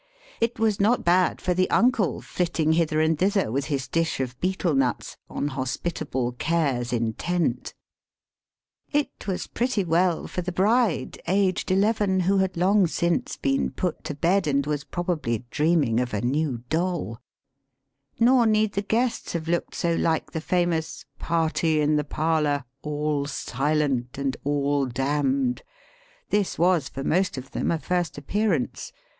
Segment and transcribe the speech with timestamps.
[0.39, 4.35] It was not bad for the uncle flitting hither and thither with his dish of
[4.41, 7.75] betel nuts, on hospitable cares intent.
[8.91, 9.31] It Digitized by VjOOQIC 190 EAST BY WEST.
[9.31, 14.15] was pretty well for the bride, aged eleven, who had long since been put to
[14.15, 17.19] bed and was pro bably dreaming of a new doll;
[18.19, 23.27] nor need the guests have looked so like the famous" Party in the parlour, All
[23.27, 25.61] silent and all damned."
[26.31, 28.91] This was for most of them a first appearance.